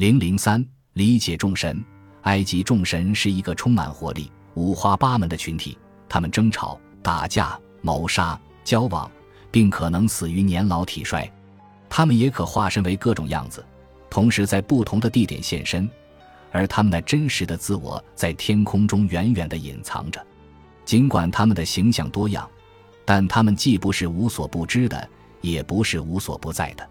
[0.00, 1.78] 零零三，理解众神。
[2.22, 5.76] 埃及众神是一个充满活力、五花八门的群体，
[6.08, 9.10] 他们争吵、打架、谋杀、交往，
[9.50, 11.30] 并可能死于年老体衰。
[11.90, 13.62] 他们也可化身为各种样子，
[14.08, 15.86] 同时在不同的地点现身，
[16.50, 20.26] 而他们的真实的自我在天空中远远地隐藏着。
[20.86, 22.48] 尽管他们的形象多样，
[23.04, 25.06] 但他们既不是无所不知的，
[25.42, 26.88] 也不是无所不在的。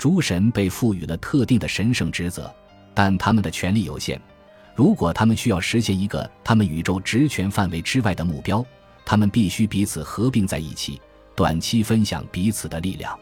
[0.00, 2.50] 诸神被赋予了特定的神圣职责，
[2.94, 4.18] 但他们的权力有限。
[4.74, 8.64] 如果他们需要实现一个他们宇宙职权范围之外的目标，
[9.04, 10.98] 他们必须彼此合并在一起，
[11.36, 13.14] 短期分享彼此的力量。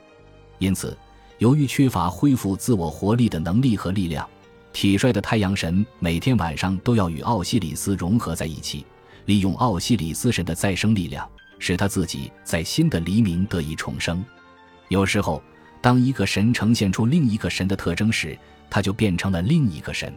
[0.60, 0.96] 因此，
[1.38, 4.24] 由于缺乏恢复自我活力的能力和力量，
[4.72, 8.86] 体衰的太阳神每天晚上都要与奥西里斯融合在一起，
[9.24, 14.24] 利用奥西里斯神的再生力量，使他自己在新的黎明得以重生。
[14.86, 15.42] 有时候，
[15.80, 20.12] 当一个神呈现出另一个神的特征时，他就变成了另一个神。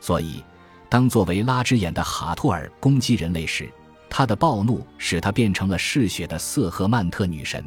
[0.00, 0.42] 所以，
[0.88, 3.68] 当作为拉之眼的哈托尔攻击人类时，
[4.08, 7.64] 他的暴怒使他变成了嗜血的瑟赫曼特女神。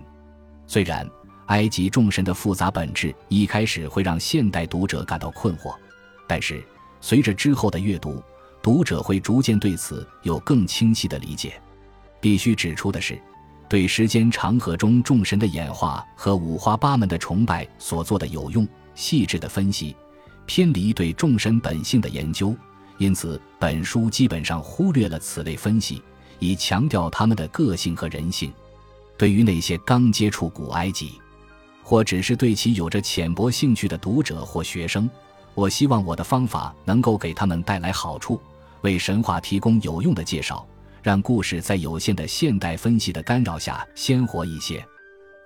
[0.67, 1.07] 虽然
[1.47, 5.75] 埃及众神的复杂本质一开始会让现代读者感到困惑，
[6.27, 6.63] 但是
[7.01, 8.23] 随着之后的阅读，
[8.61, 11.59] 读者会逐渐对此有更清晰的理解。
[12.21, 13.19] 必须指出的是，
[13.69, 19.95] 对时间长河中众神的演化和五花八门的崇拜所做的有用、细致的分析，
[20.47, 22.55] 偏离对众神本性的研究。
[22.97, 26.01] 因此，本书基本上忽略了此类分析，
[26.39, 28.51] 以强调他们的个性和人性。
[29.15, 31.21] 对于那些刚接触古埃及，
[31.83, 35.07] 或只是对其有着浅薄兴趣的读者或学生，
[35.53, 38.41] 我希望我的方法能够给他们带来好处，
[38.81, 40.65] 为神话提供有用的介绍，
[41.01, 44.85] 让故事在有限的现代分析的干扰下鲜活一些。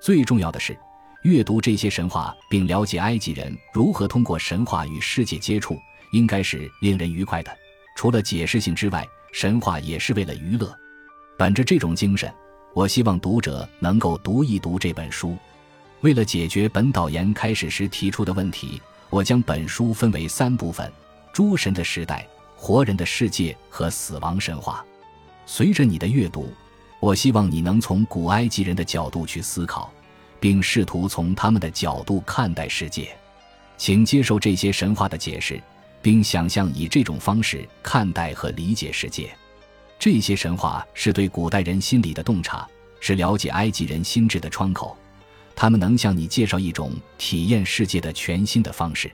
[0.01, 0.77] 最重要的是，
[1.23, 5.77] 阅读这些神话，并了解埃及人如何通过神话与世界接触。
[6.13, 7.51] 应该是令人愉快的。
[7.95, 10.71] 除了解释性之外，神话也是为了娱乐。
[11.39, 12.31] 本着这种精神，
[12.75, 15.35] 我希望读者能够读一读这本书。
[16.01, 18.79] 为了解决本导言开始时提出的问题，
[19.09, 20.91] 我将本书分为三部分：
[21.33, 24.85] 诸神的时代、活人的世界和死亡神话。
[25.45, 26.51] 随着你的阅读，
[26.99, 29.91] 我希望你能从古埃及人的角度去思考，
[30.39, 33.15] 并试图从他们的角度看待世界。
[33.77, 35.61] 请接受这些神话的解释。
[36.03, 39.33] 并想象以这种方式看待和理解世界，
[39.97, 42.67] 这些神话是对古代人心理的洞察，
[42.99, 44.97] 是了解埃及人心智的窗口。
[45.55, 49.09] 他们能向你介绍一种体验世界的全新的方式。